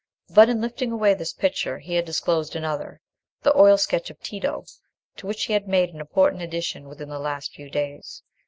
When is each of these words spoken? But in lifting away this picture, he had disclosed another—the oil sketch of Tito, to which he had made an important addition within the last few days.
But 0.29 0.49
in 0.49 0.61
lifting 0.61 0.91
away 0.91 1.13
this 1.13 1.31
picture, 1.31 1.77
he 1.77 1.93
had 1.93 2.05
disclosed 2.05 2.55
another—the 2.55 3.55
oil 3.55 3.77
sketch 3.77 4.09
of 4.09 4.19
Tito, 4.19 4.65
to 5.17 5.27
which 5.27 5.43
he 5.43 5.53
had 5.53 5.67
made 5.67 5.89
an 5.93 5.99
important 5.99 6.41
addition 6.41 6.87
within 6.89 7.09
the 7.09 7.19
last 7.19 7.53
few 7.53 7.69
days. 7.69 8.23